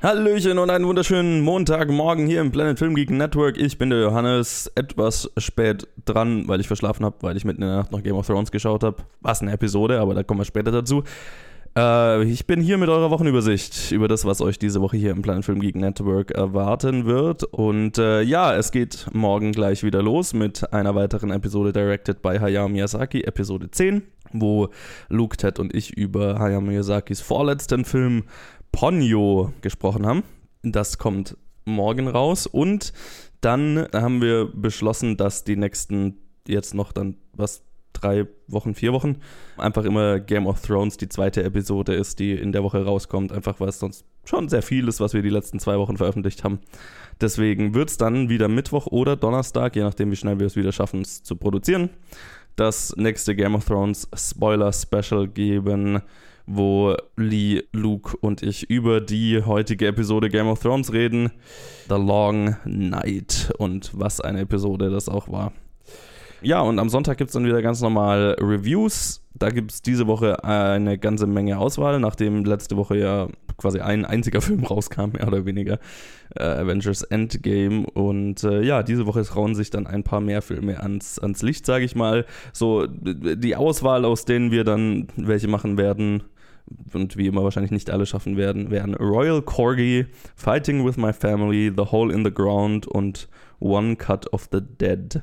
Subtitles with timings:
[0.00, 3.58] Hallöchen und einen wunderschönen Montagmorgen hier im Planet Film Geek Network.
[3.58, 7.68] Ich bin der Johannes, etwas spät dran, weil ich verschlafen habe, weil ich mitten in
[7.68, 8.98] der Nacht noch Game of Thrones geschaut habe.
[9.22, 11.02] Was eine Episode, aber da kommen wir später dazu.
[11.76, 15.22] Äh, ich bin hier mit eurer Wochenübersicht über das, was euch diese Woche hier im
[15.22, 17.42] Planet Film Geek Network erwarten wird.
[17.42, 22.38] Und äh, ja, es geht morgen gleich wieder los mit einer weiteren Episode directed by
[22.38, 24.02] Hayao Miyazaki, Episode 10,
[24.32, 24.68] wo
[25.08, 28.24] Luke, Ted und ich über Hayao Miyazakis vorletzten Film
[28.72, 30.22] Ponyo gesprochen haben.
[30.62, 32.92] Das kommt morgen raus und
[33.40, 39.16] dann haben wir beschlossen, dass die nächsten jetzt noch dann was drei Wochen, vier Wochen
[39.56, 43.60] einfach immer Game of Thrones die zweite Episode ist, die in der Woche rauskommt, einfach
[43.60, 46.60] weil es sonst schon sehr viel ist, was wir die letzten zwei Wochen veröffentlicht haben.
[47.20, 50.72] Deswegen wird es dann wieder Mittwoch oder Donnerstag, je nachdem wie schnell wir es wieder
[50.72, 51.90] schaffen, es zu produzieren,
[52.58, 56.02] das nächste Game of Thrones Spoiler Special geben
[56.48, 61.30] wo Lee, Luke und ich über die heutige Episode Game of Thrones reden.
[61.88, 65.52] The Long Night und was eine Episode das auch war.
[66.40, 69.22] Ja, und am Sonntag gibt es dann wieder ganz normal Reviews.
[69.34, 73.28] Da gibt es diese Woche eine ganze Menge Auswahl, nachdem letzte Woche ja
[73.58, 75.78] quasi ein einziger Film rauskam, mehr oder weniger.
[76.34, 77.86] Äh, Avengers Endgame.
[77.90, 81.66] Und äh, ja, diese Woche trauen sich dann ein paar mehr Filme ans, ans Licht,
[81.66, 82.24] sage ich mal.
[82.52, 86.22] So die Auswahl, aus denen wir dann welche machen werden,
[86.92, 90.06] und wie immer wahrscheinlich nicht alle schaffen werden, wären Royal Corgi,
[90.36, 93.28] Fighting with My Family, The Hole in the Ground und
[93.60, 95.22] One Cut of the Dead.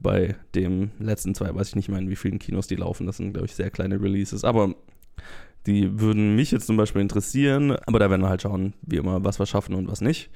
[0.00, 3.06] Bei dem letzten zwei weiß ich nicht mehr, in wie vielen Kinos die laufen.
[3.06, 4.44] Das sind, glaube ich, sehr kleine Releases.
[4.44, 4.74] Aber
[5.66, 7.76] die würden mich jetzt zum Beispiel interessieren.
[7.86, 10.30] Aber da werden wir halt schauen, wie immer, was wir schaffen und was nicht.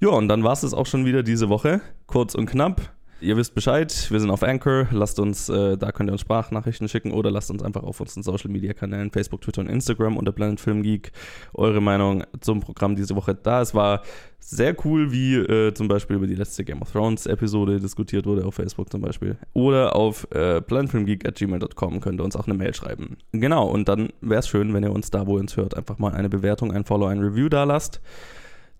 [0.00, 1.80] Ja, und dann war es auch schon wieder diese Woche.
[2.06, 2.95] Kurz und knapp.
[3.18, 4.88] Ihr wisst Bescheid, wir sind auf Anchor.
[4.90, 8.22] Lasst uns, äh, da könnt ihr uns Sprachnachrichten schicken oder lasst uns einfach auf unseren
[8.22, 11.12] Social Media Kanälen, Facebook, Twitter und Instagram unter Planet Film Geek
[11.54, 13.62] eure Meinung zum Programm diese Woche da.
[13.62, 14.02] Es war
[14.38, 18.44] sehr cool, wie äh, zum Beispiel über die letzte Game of Thrones Episode diskutiert wurde,
[18.44, 19.38] auf Facebook zum Beispiel.
[19.54, 23.16] Oder auf äh, planetfilmgeek.gmail.com könnt ihr uns auch eine Mail schreiben.
[23.32, 25.98] Genau, und dann wäre es schön, wenn ihr uns da, wo ihr uns hört, einfach
[25.98, 28.02] mal eine Bewertung, ein Follow, ein Review da lasst.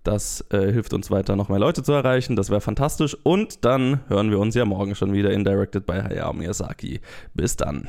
[0.07, 2.37] Das äh, hilft uns weiter, noch mehr Leute zu erreichen.
[2.37, 3.17] Das wäre fantastisch.
[3.25, 7.01] Und dann hören wir uns ja morgen schon wieder in Directed by Hayao Miyazaki.
[7.35, 7.89] Bis dann.